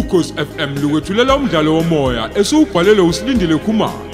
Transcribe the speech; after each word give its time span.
ukhosi 0.00 0.32
FM 0.32 0.70
lukwethulela 0.82 1.36
umdlalo 1.36 1.74
womoya 1.74 2.30
esiubhalelwe 2.38 3.04
usilindile 3.10 3.56
Khumalo. 3.58 4.10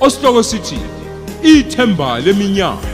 Osihloko 0.00 0.42
sithi 0.42 0.78
ithemba 1.42 2.18
leminyaka. 2.24 2.88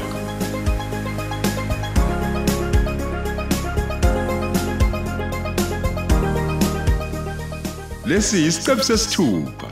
Lesi 8.07 8.47
isiqebu 8.47 8.83
sesithupha. 8.83 9.70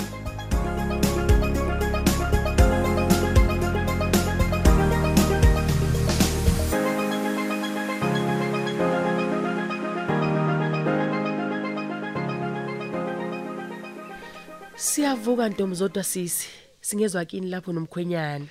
Siyavuka 15.09 15.49
Ntombi 15.49 15.77
zodwa 15.77 16.05
sisi. 16.05 16.47
Singezwa 16.81 17.25
kini 17.25 17.49
lapho 17.51 17.73
nomkhwenyana. 17.73 18.47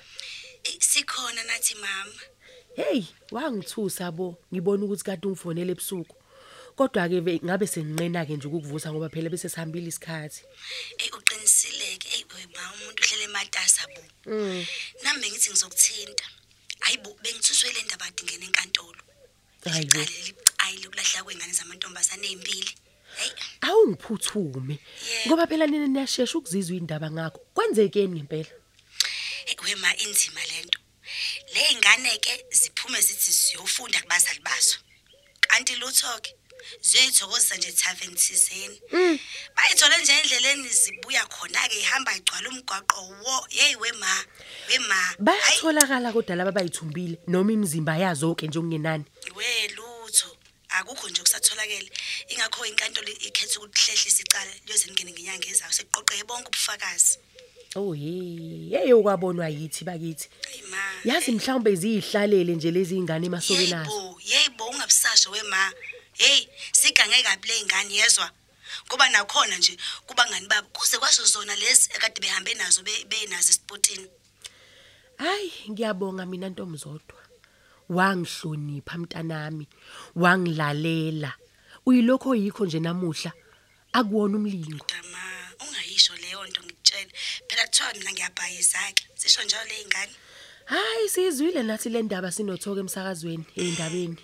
Eh, 0.64 0.76
sikhona 0.80 1.42
nathi 1.44 1.74
mama 1.74 2.12
Hey, 2.76 3.04
wangithusa 3.30 4.10
bo. 4.12 4.36
Ngibona 4.52 4.84
ukuthi 4.84 5.04
kade 5.04 5.26
ungifonele 5.28 5.72
ebusuku. 5.72 6.16
Kodwa 6.76 7.08
ke 7.08 7.20
ve- 7.22 7.40
ngabe 7.44 7.66
senginqena 7.66 8.26
ke 8.26 8.34
nje 8.36 8.48
ukukuvusa 8.48 8.90
ngoba 8.92 9.08
phela 9.08 9.30
bese 9.30 9.48
sihambile 9.48 9.86
isikhathi. 9.86 10.42
eyi 10.98 11.10
uqinisileke 11.14 12.08
eyi 12.14 12.24
we 12.34 12.42
ma 12.54 12.72
umuntu 12.74 13.02
uhlele 13.06 13.24
ematasa 13.30 13.82
bo 13.94 14.02
nami 15.02 15.20
bengithi 15.22 15.50
ngizokuthinta 15.50 16.24
hayi 16.80 16.98
bo 17.02 17.14
bengithuswe 17.22 17.70
le 17.74 17.82
ndaba 17.82 18.06
adingene 18.06 18.46
enkantolo 18.46 18.98
Hayi 19.64 19.86
bo. 19.86 19.98
licala 19.98 20.22
libucayi 20.26 20.76
lokulahla 20.82 21.22
kwengane 21.24 21.52
zamantombazane 21.52 22.26
ey'mbili 22.26 22.72
Yebo. 23.96 24.78
Ngoba 25.26 25.46
phela 25.46 25.66
nina 25.66 25.86
niyashesha 25.86 26.38
ukuzizwa 26.38 26.76
indaba 26.76 27.10
ngakho. 27.10 27.40
Kwenzekeni 27.54 28.14
ngempela? 28.20 28.50
eyi, 29.48 29.56
we 29.64 29.74
ma 29.74 29.90
inzima 29.96 30.40
lento 30.52 30.78
le 31.54 31.60
y'ngane 31.72 32.18
ke 32.20 32.44
ziphume 32.50 33.00
zithi 33.00 33.30
ziyofunda 33.30 34.00
kubazali 34.02 34.40
bazo 34.40 34.76
kanti 35.40 35.74
lutho-ke 35.76 36.34
ziyoyithokozisa 36.82 37.56
nje 37.56 37.72
thaveni 37.72 38.14
thizeni 38.14 38.80
bayithole 39.56 39.96
nje 40.02 40.12
endleleni 40.12 40.68
zibuya 40.68 41.26
khona-ke 41.26 41.80
ihamba 41.80 42.16
igcwala 42.16 42.48
umgwaqo 42.48 43.00
wo 43.24 43.46
yeyi 43.50 43.76
we 43.76 43.92
ma 43.92 44.12
we 44.68 44.78
ma 44.78 44.94
Hayi. 44.94 45.16
Bayatholakala 45.18 46.12
kodwa 46.12 46.36
laba 46.36 46.52
bayithumbile 46.52 47.18
noma 47.26 47.52
imizimba 47.52 47.96
yazo 47.96 48.34
ke 48.34 48.46
nje 48.46 48.58
okungenani. 48.58 49.04
we 49.36 49.68
lutho 49.76 49.87
akukho 50.80 51.08
nje 51.08 51.20
okusatholakele. 51.20 51.90
Ingakho 52.28 52.66
inkantolo 52.66 53.08
ikhetha 53.08 53.60
ukuthi 53.60 53.80
hlehlisa 53.84 54.22
icala 54.22 54.50
liyoze 54.66 54.86
lingene 54.86 55.12
ngenyanga 55.12 55.48
ezayo. 55.48 55.72
Sekuqoqeke 55.72 56.24
bonke 56.24 56.48
ubufakazi. 56.48 57.18
Oh 57.76 57.92
hey, 57.92 58.70
hey 58.72 58.92
okwabonwa 58.92 59.48
yithi 59.48 59.84
bakithi. 59.84 60.28
Eyi 60.52 60.62
ma. 60.70 60.80
Yazi 61.04 61.32
mhlawumbe 61.32 61.74
ziyihlalele 61.76 62.54
nje 62.54 62.70
lezi 62.70 62.96
ingane 62.96 63.26
emasokeni 63.26 63.74
azo. 63.74 63.90
yeyibo 63.90 64.20
yeyibo 64.24 64.64
ungabusasho 64.66 65.30
we 65.30 65.42
ma. 65.42 65.72
Heyi 66.12 66.48
sigange 66.72 67.22
kabi 67.22 67.48
le 67.48 67.54
y'ngane 67.60 67.94
yezwa. 67.94 68.30
Ngoba 68.86 69.08
nakhona 69.10 69.58
nje 69.58 69.76
kubangani 70.06 70.46
babo 70.48 70.68
kuze 70.72 70.98
kwasho 70.98 71.24
zona 71.24 71.56
lezi 71.56 71.90
ekade 71.94 72.20
behambe 72.20 72.54
nazo 72.54 72.82
be- 72.82 73.04
benazo 73.04 73.50
esipotini. 73.50 74.06
Hayi, 75.18 75.52
ngiyabonga 75.70 76.26
mina 76.26 76.48
Ntomzodwa. 76.48 77.17
Wangihlonipha 77.88 78.98
mntanami, 78.98 79.68
wangilalela. 80.14 81.32
Uyilokho 81.86 82.34
yikho 82.34 82.66
nje 82.66 82.80
namuhla 82.80 83.32
akuwona 83.92 84.36
umlingo. 84.36 84.86
dama 84.88 85.22
ungayisho 85.60 86.16
leyo 86.16 86.44
nto 86.46 86.60
ngikutshele 86.62 87.10
phela 87.48 87.64
kuthiwa 87.66 87.92
mina 87.94 88.12
ngiyabhayisa-ke 88.12 89.02
zisho 89.16 89.42
njalo 89.44 89.64
le 89.68 89.80
y'ngane 89.82 90.12
Hayi 90.64 91.08
sizwile 91.08 91.62
nathi 91.62 91.88
le 91.88 92.02
ndaba 92.02 92.30
sinothoka 92.32 92.80
emsakazweni 92.80 93.44
endabeni. 93.56 94.16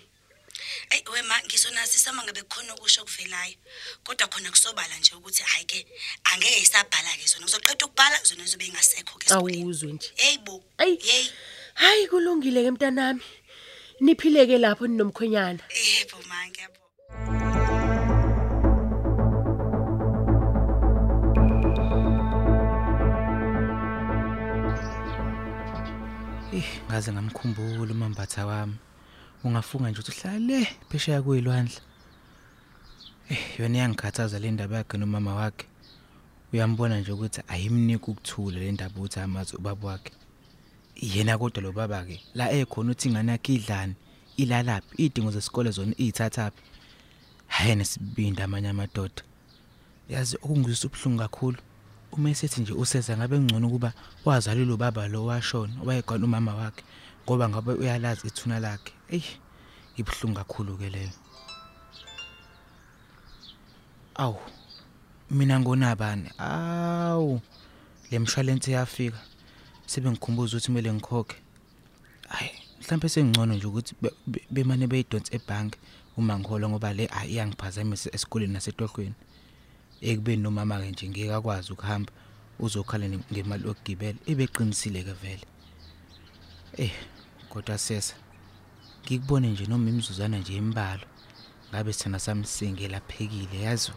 Ey 0.91 1.01
wema 1.13 1.35
ngisho 1.45 1.69
nasi 1.71 1.97
sama 1.99 2.23
ngabe 2.23 2.41
kukhona 2.43 2.73
okusho 2.73 3.01
okuvelayo 3.01 3.55
kodwa 4.03 4.27
khona 4.27 4.51
kusobala 4.51 4.97
nje 4.99 5.15
ukuthi 5.15 5.43
hayi 5.43 5.65
ke 5.65 5.87
angeke 6.23 6.59
isabhala 6.61 7.09
ke 7.17 7.25
zona 7.27 7.45
uzoqeda 7.45 7.85
ukubhala 7.85 8.23
zona 8.23 8.45
zobe 8.45 8.65
ingasekho 8.65 9.17
ke 9.19 9.25
esikoleni 9.25 9.61
Awuzwe 9.61 9.93
nje. 9.93 10.11
hey 10.15 10.37
bo 10.37 10.63
Ayi. 10.77 10.97
hey 11.01 11.27
Hayi 11.73 12.07
kulungile 12.07 12.63
ke 12.63 12.71
mntanami. 12.71 13.21
Niphileke 14.01 14.57
lapho 14.57 14.87
ninomkhwenyana. 14.87 15.63
yebo 15.71 16.17
ma 16.29 16.39
ngiyabo 16.47 16.83
Eh 26.53 26.67
ngaze 26.87 27.11
ngamkhumbula 27.13 27.91
umambatha 27.93 28.45
wami. 28.45 28.75
Ungafunga 29.43 29.89
nje 29.89 29.99
ukuthi 30.01 30.11
uhlala 30.11 30.39
le 30.39 30.67
phesheya 30.89 31.21
kuyilwandle. 31.21 31.79
Eh 33.29 33.59
yona 33.59 33.77
iyangikhathaza 33.77 34.39
le 34.39 34.51
ndaba 34.51 34.77
yakhe 34.77 34.97
nomama 34.97 35.35
wakhe. 35.35 35.65
Uyambona 36.51 36.99
nje 36.99 37.11
ukuthi 37.11 37.41
ayimniki 37.47 38.11
ukuthula 38.11 38.59
le 38.59 38.71
ndaba 38.71 39.01
uthi 39.01 39.19
amazi 39.19 39.55
ubaba 39.55 39.87
wakhe. 39.87 40.11
Yena 40.95 41.37
kodwa 41.37 41.63
lo 41.63 41.71
baba 41.71 42.05
ke 42.05 42.21
la 42.33 42.51
ekhona 42.51 42.91
uthi 42.91 43.09
ingane 43.09 43.31
yakhe 43.31 43.53
idlani 43.53 43.95
ilalaphi 44.37 44.95
idingo 44.97 45.31
zesikole 45.31 45.71
zona 45.71 45.93
izithathaphi. 45.97 46.61
Hayi 47.47 47.75
nesibindi 47.75 48.41
amanye 48.41 48.69
amadoda. 48.69 49.23
Yazi 50.09 50.35
okungizwisa 50.35 50.87
ubhlungu 50.87 51.19
kakhulu. 51.19 51.57
Uma 52.11 52.29
esethi 52.29 52.61
nje 52.61 52.73
useza 52.73 53.17
ngabe 53.17 53.39
ngcono 53.39 53.69
kuba 53.69 53.93
wazalile 54.25 54.65
lo 54.65 54.77
baba 54.77 55.07
lo 55.07 55.25
washona 55.25 55.73
owayekhona 55.81 56.25
umama 56.25 56.55
wakhe 56.55 56.83
ngoba 57.23 57.49
ngabe 57.49 57.73
uyalazi 57.73 58.27
ithuna 58.27 58.59
lakhe. 58.59 58.93
Ey 59.09 59.23
ibhlungu 59.97 60.37
kakhulu 60.37 60.77
ke 60.77 60.89
leyo. 60.89 61.11
Awu 64.15 64.39
mina 65.31 65.59
ngona 65.59 65.95
bani? 65.95 66.29
Awu 66.37 67.41
le 68.11 68.19
mshwalense 68.19 68.71
yafika. 68.71 69.19
Sebengikhumbuza 69.85 70.57
ukuthi 70.57 70.67
kumele 70.67 70.93
ngikhokhe. 70.93 71.37
Hayi 72.27 72.51
mhlawumbe 72.81 73.09
sengcono 73.09 73.53
nje 73.55 73.67
ukuthi 73.67 73.95
be- 74.01 74.15
be- 74.27 74.45
bemane 74.51 74.87
beyidonse 74.87 75.35
ebhanki 75.35 75.77
uma 76.17 76.39
ngihola 76.39 76.69
ngoba 76.69 76.93
le 76.93 77.05
ayi 77.19 77.33
iyangiphazamisa 77.33 78.09
esikoleni 78.15 78.53
nasetohlweni. 78.53 79.15
ekubeni 80.01 80.41
nomama 80.43 80.79
ke 80.81 80.91
nje 80.91 81.09
ngeke 81.09 81.33
akwazi 81.33 81.73
ukuhamba 81.73 82.11
uzokhala 82.59 83.07
ne- 83.07 83.25
ngemali 83.31 83.63
yokugibela. 83.67 84.17
Ebeqinisile 84.31 85.03
ke 85.03 85.13
vele. 85.21 85.45
Eh 86.77 86.91
kodwa 87.49 87.77
sesa 87.77 88.15
ngikubone 89.05 89.47
nje 89.51 89.65
noma 89.65 89.89
imizuzwana 89.89 90.37
nje 90.37 90.55
embalo 90.55 91.05
ngabe 91.69 91.93
sithana 91.93 92.19
samsinge 92.19 92.87
laphekile 92.87 93.61
yazi? 93.61 93.91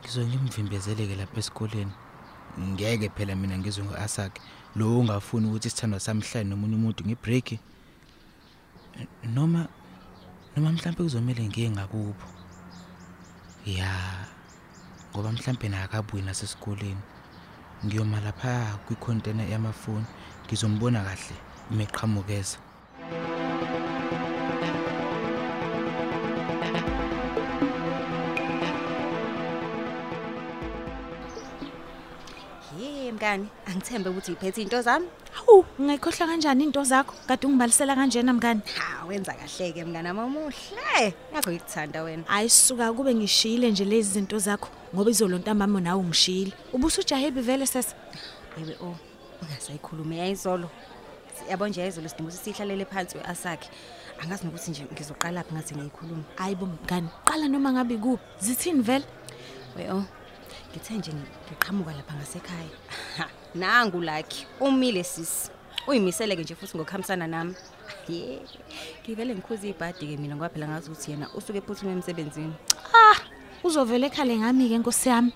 Ngizonje 0.00 0.36
ngimvimbezeleke 0.36 1.16
lapha 1.16 1.38
esikoleni. 1.40 1.92
Ngeke 2.60 3.08
phela 3.08 3.34
mina 3.36 3.58
ngizwe 3.58 3.84
ngoasakhe 3.84 4.40
lo 4.76 4.98
ungafuni 4.98 5.46
ukuthi 5.46 5.68
isithandwa 5.68 6.00
samhlanje 6.00 6.48
nomunye 6.50 6.74
umuntu 6.76 7.04
ngibreak 7.04 7.48
noma 9.34 9.68
noma 10.56 10.72
mhlawumbe 10.72 11.02
kuzomela 11.04 11.42
ngiye 11.42 11.70
ngakubo 11.70 12.24
ya 13.66 13.92
ngoba 15.12 15.32
mhlambe 15.32 15.68
nakabuyi 15.68 16.22
nasesikoleni. 16.22 17.02
Ngiyoma 17.84 18.20
lapha 18.20 18.78
kwicontainer 18.86 19.50
yamafoni 19.50 20.06
ngizombona 20.46 21.04
kahle 21.04 21.36
imeqhamukeza 21.70 22.58
mngani, 33.22 33.48
angithembe 33.66 34.10
ukuthi 34.10 34.32
iphethe 34.32 34.62
into 34.62 34.82
zami. 34.82 35.06
Hawu, 35.32 35.64
ngayikhohlwa 35.80 36.26
kanjani 36.26 36.64
into 36.64 36.84
zakho? 36.84 37.14
Kade 37.26 37.46
ungibalisela 37.46 37.94
kanjena 37.94 38.32
mngani. 38.32 38.60
Ha, 38.74 39.06
wenza 39.06 39.32
kahle 39.32 39.72
ke 39.72 39.84
mngani 39.84 40.08
amamuhle. 40.08 41.14
Ngakho 41.32 41.50
ngikuthanda 41.50 42.02
wena. 42.02 42.24
Ayisuka 42.28 42.92
kube 42.92 43.14
ngishiyile 43.14 43.70
nje 43.70 43.84
lezi 43.84 44.12
zinto 44.12 44.38
zakho 44.38 44.68
ngoba 44.94 45.10
izolo 45.10 45.38
ntambama 45.38 45.80
nawe 45.80 46.00
ungishiyile. 46.00 46.52
Ubusujahebi 46.72 47.40
vele 47.40 47.66
sesa. 47.66 47.94
Bebe 48.56 48.76
oh, 48.82 48.96
ungasayikhuluma 49.42 50.14
yayizolo. 50.14 50.68
Yabo 51.50 51.68
nje 51.68 51.80
yayizolo 51.80 52.08
sidinga 52.08 52.28
ukuthi 52.30 52.44
sihlalele 52.44 52.84
phansi 52.84 53.18
weasakhe. 53.18 53.68
Angazi 54.22 54.44
nokuthi 54.44 54.70
nje 54.70 54.86
ngizoqala 54.92 55.44
phi 55.44 55.54
ngathi 55.54 55.74
ngiyikhuluma. 55.74 56.24
Hayibo 56.36 56.66
mngani, 56.66 57.08
qala 57.24 57.48
noma 57.48 57.72
ngabe 57.72 57.96
kuphi. 57.96 58.24
Zithini 58.40 58.82
vele? 58.82 59.04
We 59.76 59.90
oh. 59.90 60.04
Ngithe 60.72 60.94
nje 60.94 61.12
ngiqhamuka 61.12 61.92
lapha 61.92 62.14
ngasekhaya. 62.14 62.70
Ha, 63.16 63.28
Nangu 63.54 64.00
lakhi, 64.00 64.46
umile 64.60 65.04
sisi. 65.04 65.50
Uyimisele 65.86 66.36
ke 66.36 66.42
nje 66.42 66.54
futhi 66.54 66.76
ngokuhambisana 66.78 67.26
nami. 67.26 67.54
Ye. 68.08 68.40
Ngivele 69.04 69.34
ngikhuza 69.34 69.68
ibhadi 69.68 70.06
ke 70.06 70.16
mina 70.16 70.34
ngoba 70.36 70.48
phela 70.48 70.68
ngazi 70.68 70.90
ukuthi 70.90 71.10
yena 71.10 71.28
usuke 71.34 71.58
ephuthuma 71.58 71.92
emsebenzini. 71.92 72.54
Ah, 72.94 73.18
Uzovela 73.64 74.06
ekhale 74.06 74.36
ngami 74.38 74.68
ke 74.68 74.78
Nkosi 74.78 75.08
yami. 75.08 75.32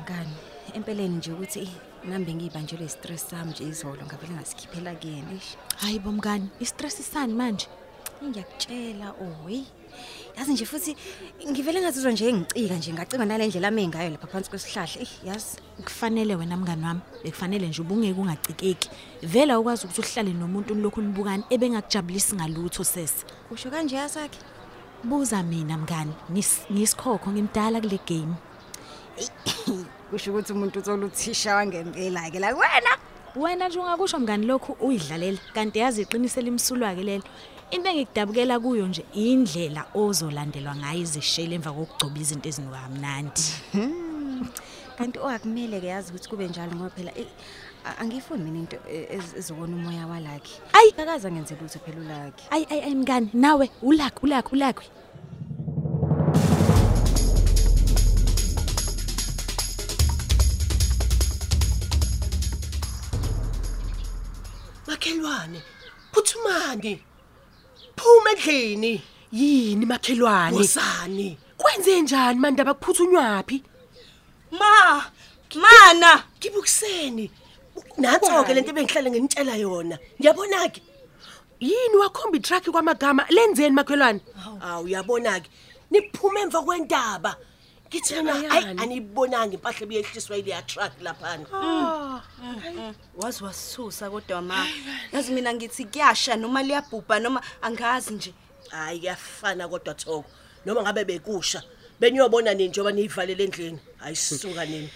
mngani 0.00 0.34
empeleni 0.74 1.16
nje 1.16 1.32
ukuthi 1.32 1.68
nambe 2.04 2.34
ngibanjelwe 2.34 2.86
istress 2.86 3.28
sami 3.30 3.50
nje 3.50 3.64
izolo 3.64 4.02
ngavele 4.06 4.34
ngasikhiphela 4.34 4.94
kuyena 4.94 5.32
ish 5.32 5.56
Hayi 5.76 5.98
bomngani, 5.98 6.48
istress 6.60 7.02
sani 7.12 7.34
manje? 7.34 7.66
Ngiyakutshela 8.24 9.14
oyi 9.44 9.64
yazi 10.36 10.52
nje 10.52 10.64
futhi 10.66 10.96
ngivele 11.50 11.80
ngazizwa 11.80 12.12
nje 12.12 12.32
ngicika 12.32 12.74
nje 12.76 12.92
ngacika 12.92 13.24
nale 13.24 13.46
ndlela 13.46 13.68
ame 13.68 13.88
ngayo 13.88 14.10
lapha 14.10 14.26
phansi 14.26 14.50
kwesihlahla 14.50 15.02
eh 15.02 15.08
yazi 15.24 15.56
Kufanele 15.84 16.34
wena 16.36 16.56
mngani 16.56 16.84
wami, 16.84 17.00
bekufanele 17.24 17.68
nje 17.68 17.82
ubungeke 17.82 18.20
ungacikeki. 18.20 18.90
Vela 19.22 19.58
ukwazi 19.60 19.86
ukuthi 19.86 20.00
uhlale 20.00 20.32
nomuntu 20.32 20.74
lokhu 20.74 21.02
nibukani 21.02 21.44
ebengakujabulisi 21.50 22.34
ngalutho 22.36 22.84
sesi. 22.84 23.24
kusho 23.48 23.70
kanje 23.70 23.96
yasakhe 23.96 24.38
Buza 25.04 25.42
mina 25.42 25.76
mngani, 25.78 26.12
ngis- 26.32 26.64
ngisikhokho 26.72 27.30
ngimdala 27.30 27.80
kule 27.80 28.00
game. 28.08 28.34
kusho 30.10 30.30
ukuthi 30.32 30.52
umuntu 30.52 30.78
uthola 30.78 31.06
uthisha 31.06 31.54
wangempela 31.56 32.30
ke 32.30 32.38
la 32.40 32.48
wena 32.56 32.92
Wena 33.36 33.68
nje 33.68 33.78
ungakusho 33.78 34.18
mngani 34.18 34.46
lokhu 34.46 34.72
uyidlalela 34.80 35.38
kanti 35.54 35.78
yazi 35.78 36.02
iqiniso 36.02 36.40
limsulwa 36.40 36.94
ke 36.94 37.02
lelo. 37.02 37.24
Into 37.70 37.88
engikudabukela 37.90 38.60
kuyo 38.60 38.86
nje 38.88 39.04
indlela 39.26 39.82
ozolandelwa 40.02 40.74
ngayo 40.80 41.00
izishele 41.06 41.52
emva 41.58 41.70
kokugcoba 41.76 42.18
izinto 42.22 42.46
ezinukamnandi. 42.50 43.44
kanti 44.96 45.18
oakumele 45.26 45.76
ke 45.82 45.88
yazi 45.92 46.08
ukuthi 46.10 46.28
kube 46.30 46.44
njalo 46.48 46.72
ngoba 46.76 46.90
phela 46.96 47.12
eh, 47.20 47.28
a- 47.88 47.96
angifuni 48.02 48.42
mina 48.44 48.58
into 48.62 48.76
eh, 48.94 49.04
ez- 49.16 49.34
ezokona 49.40 49.74
umoya 49.76 50.04
walakhe 50.12 50.54
Ayi. 50.78 50.90
akaza 51.02 51.28
ngenze 51.32 51.54
lutho 51.60 51.78
phela 51.84 52.00
ulakhe 52.04 52.42
Ay 52.54 52.62
ay 52.72 52.80
ay 52.86 52.94
mngani 53.00 53.28
nawe 53.44 53.66
ulakhi 53.88 54.20
ulakhi 54.26 54.50
ulakhi. 54.56 54.86
makhelwane 64.86 65.60
phuthumani 66.12 66.92
phuma 67.96 68.30
endlini 68.30 69.02
Yini 69.32 69.86
makhelwane? 69.86 70.56
ngosani 70.56 71.38
Kwenze 71.58 72.00
njani 72.00 72.40
manje 72.40 72.62
abakuphuthunywapi? 72.62 73.62
ma 74.52 75.04
mana. 75.54 76.24
Kibukuseni 76.40 77.30
nanso-ke 77.98 78.54
lento 78.54 78.70
ebengihlale 78.70 79.10
nginitshela 79.10 79.56
yona. 79.56 79.98
Ngiyabona-ke. 80.20 80.80
Yini 81.60 81.96
wakhomba 81.96 82.36
itruck 82.36 82.64
kwamagama? 82.70 83.26
Lenzeni 83.30 83.74
makhelwane? 83.74 84.20
awu 84.62 84.84
uyabona-ke 84.84 85.48
niphume 85.90 86.40
emva 86.40 86.62
kwendaba 86.62 87.36
ngithi 87.96 88.14
mina 88.14 88.30
Yabani? 88.30 88.48
hayi 88.48 88.78
aniyibonanga 88.78 89.54
impahla 89.54 89.82
ebiyehliswa 89.82 90.36
ileya 90.36 90.62
truck 90.62 90.92
laphana. 91.00 91.46
Wazi 93.16 93.44
wasisusa 93.44 94.10
kodwa 94.10 94.42
ma. 94.42 94.66
Yazi 95.12 95.32
mina 95.32 95.54
ngithi 95.54 95.84
kuyasha 95.84 96.36
noma 96.36 96.62
liyabhubha 96.62 97.20
noma 97.20 97.40
angazi 97.62 98.14
nje. 98.14 98.34
Hayi 98.70 99.00
kuyafana 99.00 99.68
kodwa 99.68 99.94
thoko. 99.94 100.24
Noma 100.66 100.82
ngabe 100.82 101.04
bekusha 101.04 101.62
beniyobona 102.00 102.54
nini 102.54 102.68
njengoba 102.68 102.92
niyivalele 102.92 103.44
endlini? 103.44 103.78
Hayi 103.98 104.16
sisuka 104.16 104.64
nini? 104.64 104.90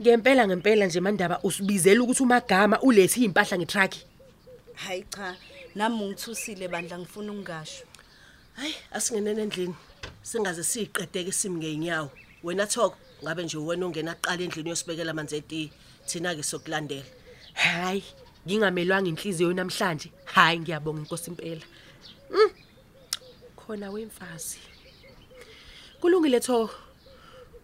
Ngempela 0.00 0.46
ngempela 0.46 0.86
nje 0.86 1.00
mandaba 1.00 1.40
usibizela 1.42 2.02
ukuthi 2.02 2.22
umagama 2.22 2.80
ulethi 2.80 3.24
impahla 3.24 3.58
ngetruck. 3.58 3.94
hayi 4.74 5.04
cha 5.08 5.36
nami 5.74 6.04
ngithusile 6.06 6.68
bandla 6.68 6.98
ngifuna 6.98 7.32
ukungasho 7.32 7.84
hayi 8.56 8.74
asingenene 8.92 9.42
endlini. 9.42 9.74
Singaze 10.22 10.64
siyiqedeke 10.64 11.32
simi 11.32 11.56
ngeenyawo 11.56 12.10
wena 12.42 12.66
thoko 12.66 12.96
ngabe 13.22 13.44
nje 13.44 13.56
wena 13.56 13.86
ongena 13.86 14.12
aqala 14.12 14.42
endlini 14.42 14.70
yosibekela 14.70 15.10
amanzi 15.10 15.36
etiye 15.36 15.70
thina-ke 16.06 16.42
sokulandela 16.42 17.06
Hayi, 17.56 18.04
ngingamelwanga 18.46 19.08
inhliziyo 19.08 19.52
namhlanje. 19.52 20.12
Hayi 20.24 20.60
ngiyabonga 20.60 21.00
inkosi 21.00 21.30
impela. 21.30 21.64
Mm. 22.30 22.50
Khona 23.56 23.90
wemfazi. 23.90 24.58
Kulungile 26.00 26.40
tho. 26.40 26.70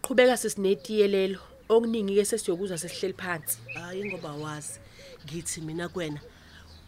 Qhubeka 0.02 0.36
sesinetiye 0.36 1.08
lelo. 1.08 1.40
Okuningi 1.69 2.14
ke 2.14 2.24
sesiyokuzwa 2.24 2.78
sesihleli 2.78 3.14
phansi. 3.14 3.58
hayi 3.74 4.04
ngoba 4.04 4.32
wazi 4.32 4.80
ngithi 5.24 5.60
mina 5.60 5.88
kwena 5.88 6.20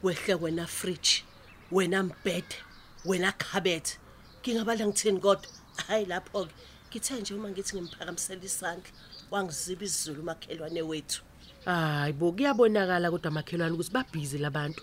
wehle 0.02 0.34
wena 0.34 0.66
fridge 0.66 1.24
wena 1.72 2.02
mbhede 2.02 2.56
wena 3.04 3.32
khabethe 3.32 3.98
ngingabala 4.42 4.86
ngithini 4.86 5.20
kodwa 5.20 5.48
hayi 5.86 6.04
lapho-ke 6.06 6.52
ngithe 6.94 7.20
nje 7.20 7.34
uma 7.34 7.50
ngithi 7.50 7.74
ngimphakamisela 7.74 8.44
isandla 8.50 8.90
wangiziba 9.30 9.84
isizulu 9.84 10.20
umakhelwane 10.22 10.82
wethu 10.90 11.22
Hayi 11.64 12.12
bo 12.12 12.30
kuyabonakala 12.32 13.10
kodwa 13.10 13.30
makhelwane 13.30 13.74
ukuthi 13.74 13.90
babhizi 13.90 14.38
labantu. 14.38 14.82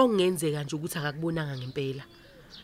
Okungenzeka 0.00 0.62
nje 0.62 0.74
ukuthi 0.76 0.98
akakubonanga 0.98 1.58
ngempela. 1.58 2.04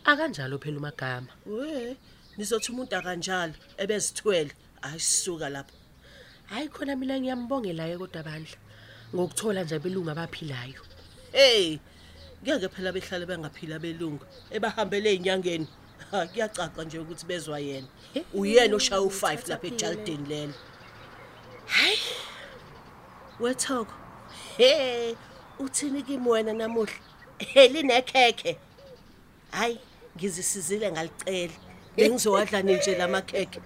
Akanjalo 0.09 0.57
phela 0.57 0.77
umagama. 0.79 1.31
we 1.45 1.97
nizothi 2.37 2.71
umuntu 2.71 2.95
akanjalo 2.95 3.53
ebezithwele 3.77 4.51
hayi 4.81 4.99
sisuka 4.99 5.49
lapho 5.49 5.75
Hayi 6.49 6.67
khona 6.73 6.95
mina 6.95 7.19
ngiyambongela 7.19 7.83
ke 7.89 7.97
kodwa 8.01 8.23
bandla. 8.23 8.57
Ngokuthola 9.13 9.63
nje 9.63 9.75
abelungu 9.75 10.09
abaphilayo. 10.11 10.81
hey 11.31 11.77
ngeke 12.41 12.67
phela 12.73 12.91
behlale 12.95 13.25
bengaphila 13.29 13.77
belungu 13.83 14.25
ebahambele 14.55 15.09
ey'nyangeni 15.13 15.67
ha 16.11 16.27
kuyacaca 16.27 16.83
nje 16.85 16.99
ukuthi 16.99 17.25
bezwa 17.25 17.59
yena. 17.59 17.87
Uyena 18.33 18.75
oshaya 18.75 19.01
u-five 19.01 19.43
lapha 19.47 19.67
ejaldeni 19.67 20.27
lelo. 20.29 20.53
Hayi 21.65 21.99
wethoko 23.39 23.93
he 24.57 25.15
uthini 25.59 26.03
kimi 26.03 26.29
wena 26.29 26.53
namuhla? 26.53 26.93
Helinekhekhe 27.37 28.57
hayi 29.51 29.79
ngizisizile 30.17 30.91
ngalicela. 30.91 31.53
Bengizowadla 31.95 32.61
ninje 32.61 32.95
lamakhekhe 32.95 33.61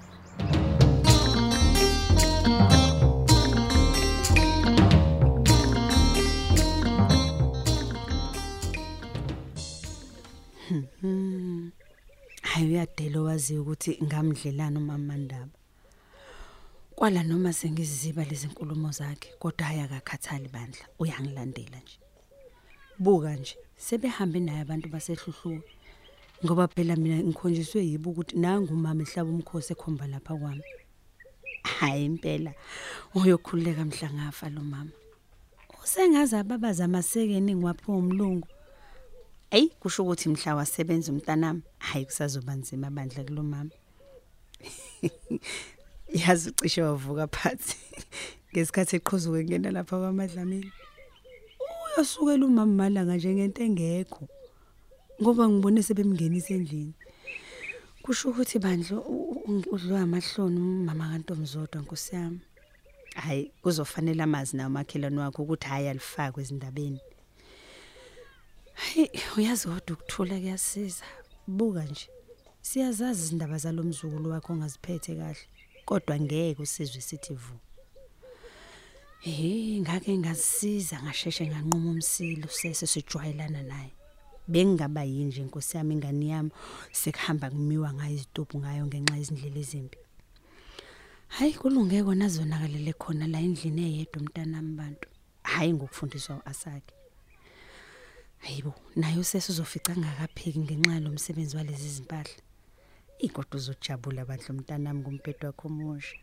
hayi 12.53 12.67
uyadela 12.67 13.19
owaziyo 13.19 13.61
ukuthi 13.61 13.97
ngamdlelana 14.03 14.79
umama 14.79 15.07
Mandaba. 15.07 15.57
Kwala 16.95 17.23
noma 17.23 17.53
sengiziba 17.53 18.23
lezi 18.23 18.47
nkulumo 18.47 18.91
zakhe 18.91 19.29
kodwa 19.39 19.65
hayi 19.67 19.79
akakhathali 19.79 20.49
bandla 20.49 20.85
uyangilandela 20.99 21.77
nje. 21.81 21.97
Buka 22.99 23.35
nje 23.35 23.55
sebehambe 23.77 24.39
naye 24.39 24.61
abantu 24.61 24.89
basehluhluka 24.89 25.69
ngoba 26.45 26.67
phela 26.67 26.95
mina 26.95 27.23
ngikhonjiswe 27.23 27.81
yibo 27.89 28.09
ukuthi 28.09 28.37
nangu 28.37 28.73
umama 28.73 29.01
ehlaba 29.01 29.29
umkhosi 29.29 29.73
ekhomba 29.73 30.07
lapha 30.07 30.37
kwami. 30.37 30.63
Hayi 31.63 32.05
impela 32.05 32.53
uyokhuleka 33.15 33.85
mhla 33.85 34.09
ngafa 34.13 34.49
lo 34.49 34.61
mama. 34.61 34.93
Usengazi 35.83 36.35
ababaza 36.35 36.85
amasekeni 36.85 37.55
ngiwaphiwa 37.55 37.97
umlungu 37.97 38.47
Ey 39.53 39.69
kusho 39.79 40.03
ukuthi 40.03 40.29
mhla 40.29 40.55
wasebenza 40.55 41.11
umntanami 41.11 41.61
hayi 41.79 42.05
kusazoba 42.05 42.55
nzima 42.55 42.89
bandla 42.89 43.23
kulomama. 43.23 43.69
Yazi 46.21 46.49
ucishe 46.49 46.81
wavuka 46.81 47.27
phansi 47.27 47.77
ngesikhathi 48.51 48.95
eqhuzuke 48.95 49.43
ngena 49.45 49.71
lapha 49.71 49.97
kwamadlamini. 49.99 50.71
Uyasukela 51.85 52.45
umama 52.45 52.73
malanga 52.73 53.15
njengento 53.15 53.61
engekho. 53.63 54.25
Ngoba 55.21 55.49
ngibone 55.49 55.83
sebemngenisa 55.83 56.53
endlini. 56.53 56.93
Kusho 58.01 58.29
ukuthi 58.29 58.57
bandla 58.59 58.97
udliwa 59.73 60.01
amahloni 60.01 60.57
umama 60.57 61.09
kaNtomzodwa 61.09 61.81
Nkosi 61.81 62.15
yami. 62.15 62.41
Hayi 63.15 63.51
kuzofanele 63.61 64.23
amazi 64.23 64.57
nawo 64.57 64.69
makhelwane 64.69 65.19
wakho 65.21 65.43
ukuthi 65.43 65.67
hayi 65.67 65.87
alifakwe 65.87 66.43
ezindabeni. 66.43 67.01
Hayi 68.73 69.09
uyazi 69.37 69.67
kodwa 69.67 69.93
ukuthula 69.95 70.39
kuyasiza. 70.39 71.05
Buka 71.47 71.83
nje. 71.83 72.07
Siyazazi 72.61 73.21
izindaba 73.23 73.57
zalomzukulu 73.57 74.29
wakho 74.31 74.53
ongaziphethe 74.53 75.15
kahle 75.15 75.47
kodwa 75.85 76.19
ngeke 76.19 76.61
usizwe 76.61 77.01
sithi 77.01 77.33
vu. 77.33 77.55
Eh 79.25 79.81
ngake 79.81 80.17
ngasiza 80.17 81.03
ngasheshe 81.03 81.47
nganquma 81.47 81.89
umsilo 81.91 82.47
sese 82.47 82.87
sijwayelana 82.87 83.63
naye. 83.63 83.91
Bengingaba 84.47 85.03
yini 85.03 85.25
nje 85.25 85.41
inkosi 85.41 85.77
yami 85.77 85.93
ingani 85.93 86.29
yami 86.29 86.51
sekuhamba 86.91 87.49
kumiwa 87.49 87.93
ngayo 87.93 88.15
izitophu 88.15 88.59
ngayo 88.59 88.85
ngenxa 88.87 89.15
yezindlela 89.17 89.59
ezimbi. 89.59 89.97
Hayi 91.27 91.53
kulunge 91.53 92.03
kona 92.03 92.27
zonakalele 92.27 92.93
khona 92.93 93.27
la 93.27 93.39
endlini 93.39 93.81
eyedwa 93.85 94.21
umntanami 94.21 94.75
bantu. 94.75 95.07
Hayi 95.43 95.73
ngokufundiswa 95.73 96.45
asakhe. 96.45 96.93
Hayibo, 98.45 98.73
nayo 99.01 99.23
sesizofica 99.31 99.91
ngakapheki 100.01 100.59
ngenxa 100.63 100.91
yalomsebenzi 100.97 101.53
walezi 101.57 101.89
zimpahla. 101.95 102.37
Ikodwa 103.25 103.55
uzojabula 103.59 104.21
bandla 104.29 104.49
umntanami 104.53 105.01
kumphetho 105.05 105.43
wakho 105.47 105.65
omusha. 105.69 106.17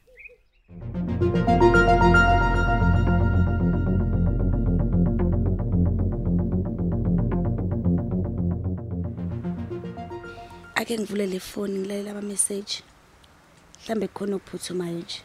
ake 10.75 10.99
ngivule 10.99 11.27
le 11.27 11.41
phone 11.41 11.79
ngilalela 11.79 12.11
ama 12.11 12.23
message 12.23 12.73
mhlambe 13.83 14.07
khona 14.09 14.37
okuphuthumayo 14.37 14.99
nje 14.99 15.21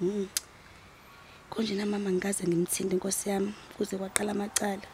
Mhm. 0.00 0.26
konje 1.50 1.74
na 1.74 1.86
mama 1.86 2.10
ngikaze 2.12 2.44
ngimthinde 2.48 2.94
inkosi 2.96 3.28
yami 3.28 3.52
kuze 3.76 3.96
kwaqala 4.00 4.32
amacala 4.32 4.86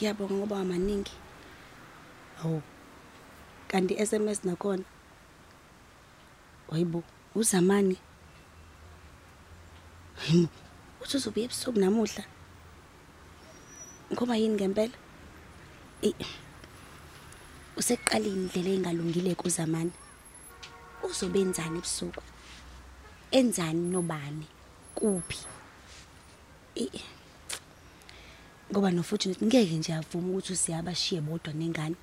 ngiyabonga 0.00 0.32
ngoba 0.34 0.56
amaningi. 0.64 1.12
Awu. 2.40 2.64
Kanti 3.68 4.00
SMS 4.00 4.48
nakhona. 4.48 4.84
Wayibo 6.72 7.04
uzamani? 7.36 8.00
Uthi 11.04 11.16
uzobuya 11.16 11.44
ebusuku 11.44 11.76
namuhla? 11.76 12.24
Ngoba 14.12 14.40
yini 14.40 14.56
ngempela? 14.56 14.96
Useqalile 17.76 18.32
indlela 18.32 18.70
engalungile 18.72 19.36
kuzamani 19.36 19.92
uzobenzani 21.04 21.76
ebusuku? 21.76 22.22
Enzani 23.36 23.84
nobani? 23.92 24.48
Kuphi? 24.96 25.40
Ngoba 28.70 28.90
nofortunate 28.90 29.44
ngeke 29.44 29.74
nje 29.76 29.94
avuma 29.94 30.28
ukuthi 30.28 30.52
usiyabashiye 30.52 31.20
bodwa 31.20 31.52
nengane 31.52 31.96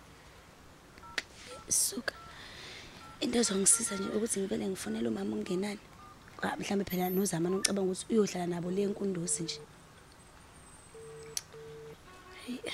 suka 1.70 2.14
into 3.22 3.40
ezongisiza 3.40 3.96
nje 3.96 4.10
ukuthi 4.16 4.40
ngivele 4.40 4.68
ngifonele 4.68 5.08
umama 5.10 5.36
ungenani 5.36 5.80
Ah, 6.44 6.56
mhlambe 6.56 6.86
phela 6.86 7.10
nozamani 7.10 7.56
ucabanga 7.56 7.92
ukuthi 7.92 8.06
uyohlala 8.14 8.48
nabo 8.48 8.72
le 8.72 8.86
nkundozi 8.86 9.44
nje 9.44 9.60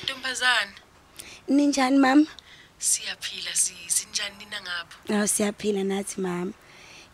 Ntombazana, 0.04 0.74
ninjani 1.48 1.98
mama 1.98 2.28
siyaphila 2.80 3.56
si 3.56 3.74
sinjani 3.88 4.36
nina 4.38 4.62
ngapho? 4.62 5.14
Awu 5.14 5.28
siyaphila 5.28 5.84
nathi 5.84 6.22
mama. 6.22 6.54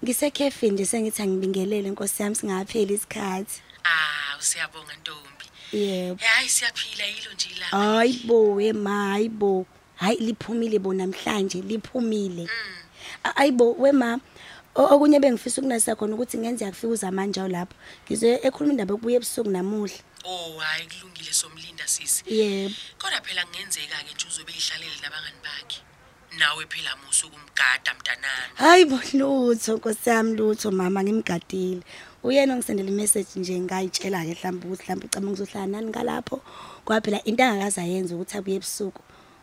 Ngisekhefini 0.04 0.72
nje 0.72 0.86
sengithi 0.86 1.22
angibingelele 1.22 1.90
Nkosi 1.92 2.24
yami 2.24 2.36
singapheli 2.36 2.94
isikhathi. 2.94 3.62
Ah, 3.84 4.36
siyabonga 4.40 4.96
Ntombi. 5.00 5.39
Yebo. 5.74 6.20
Hayi 6.26 6.50
siyaphila 6.50 7.06
yilo 7.06 7.34
nje 7.34 7.50
la. 7.60 7.66
Hayibo 7.66 8.62
ema 8.62 9.10
hayibo. 9.12 9.66
Hayi 9.96 10.18
liphumile 10.18 10.80
bo 10.80 10.94
namhlanje 10.94 11.62
liphumile. 11.62 12.48
A- 13.24 13.32
Hayibo 13.36 13.74
wema 13.74 14.20
o- 14.76 14.96
okunye 14.96 15.20
bengifisa 15.20 15.62
ukunasa 15.62 15.96
khona 15.96 16.16
ukuthi 16.16 16.38
ngenze 16.38 16.66
yakufika 16.66 16.88
uzamanje 16.94 17.48
lapho. 17.48 17.76
Ngizwe 18.06 18.40
ekhuluma 18.44 18.74
indaba 18.74 18.92
yokubuya 18.94 19.18
ebusuku 19.18 19.50
namuhla. 19.50 19.98
Oh, 20.26 20.58
hayi 20.60 20.88
kulungile 20.88 21.34
somlinda 21.34 21.88
sisi. 21.88 22.24
Yebo. 22.28 22.76
Kodwa 22.98 23.22
phela 23.22 23.46
kungenzeka 23.46 23.98
ke 24.08 24.14
nje 24.16 24.26
uzobe 24.28 24.52
ihlalele 24.52 24.98
nabangani 25.04 25.40
bakhe. 25.44 25.80
Nawe 26.38 26.66
phela 26.66 26.96
musu 26.96 27.30
kumgada 27.30 27.94
mntanami. 27.94 28.54
Hayibo 28.56 29.00
lutho 29.14 29.78
Nkosi 29.78 30.10
yami 30.10 30.36
lutho 30.36 30.72
mama 30.72 31.04
ngimgadile. 31.04 31.82
Uyena 32.24 32.54
ongisendela 32.54 32.90
imessage 32.90 33.28
nje 33.36 33.60
ngayitshela 33.60 34.26
ke 34.26 34.34
mhlawumbe 34.36 34.68
ukuthi 34.68 34.84
mhlawumbe 34.84 35.06
ucabanga 35.06 35.34
uzohlala 35.34 35.68
nani 35.68 35.90
ngalapho. 35.90 36.42
Ngoba 36.84 37.02
phela 37.02 37.24
into 37.26 37.44
angakaza 37.44 37.84
yenza 37.84 38.16
ukuthi 38.16 38.38
abuye 38.38 38.56
ebusuku. 38.58 39.02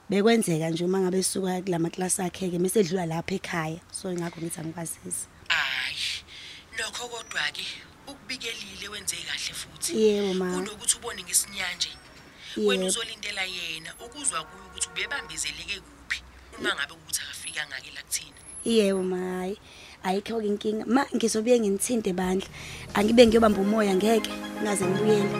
Bekwenzeka 0.09 0.71
nje 0.71 0.85
uma 0.85 1.01
ngabe 1.01 1.19
esuka 1.19 1.63
kulama 1.63 1.91
class 1.91 2.21
akhe 2.21 2.51
ke 2.51 2.59
mase 2.59 2.81
edlula 2.81 3.07
lapha 3.07 3.35
ekhaya. 3.35 3.81
So 3.91 4.13
ingakho 4.13 4.41
ngithi 4.41 4.61
angikwazisi. 4.61 5.27
Hayi. 5.49 6.23
Nokho 6.79 7.09
kodwa 7.09 7.51
ke 7.53 7.67
ukubikelile 8.07 8.89
wenze 8.89 9.17
kahle 9.27 9.55
futhi. 9.55 9.93
Yebo 9.99 10.35
ma. 10.35 10.55
Kunokuthi 10.55 10.97
ubone 10.97 11.23
ngesinyanje. 11.23 11.91
Wena 12.57 12.87
uzolindela 12.87 13.45
yena 13.45 13.91
ukuzwa 14.05 14.45
kuyo 14.45 14.65
ukuthi 14.67 14.89
ubebambezeleke 14.89 15.81
uma 16.61 16.75
ngabe 16.75 16.93
ukuthi 16.95 17.21
akafika 17.23 17.67
ngake 17.67 17.91
la 17.95 18.03
kuthina. 18.03 18.41
Yebo 18.65 19.03
mayi. 19.03 19.59
Ayikho 20.05 20.41
ke 20.41 20.47
inkinga. 20.47 20.85
Ma 20.87 21.05
ngizobuye 21.15 21.61
nginithinte 21.61 22.13
bandla. 22.13 22.49
Angibe 22.95 23.27
ngiyobamba 23.27 23.61
umoya 23.61 23.95
ngeke 23.95 24.31
ngaze 24.63 24.87
ngibuyele. 24.87 25.35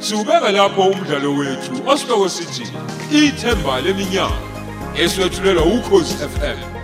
Siubeka 0.00 0.52
lapho 0.52 0.82
umdlalo 0.90 1.34
wethu 1.34 1.74
osihloko 1.86 2.28
sithi 2.28 2.64
ithemba 3.12 3.80
leminyaka 3.80 4.38
eswetshulelwa 4.96 5.64
ukhozi 5.64 6.14
FM 6.14 6.79